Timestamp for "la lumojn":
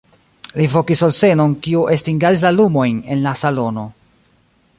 2.47-2.99